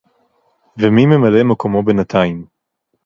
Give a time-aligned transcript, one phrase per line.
[0.77, 2.45] ומי ממלא מקומו בינתיים?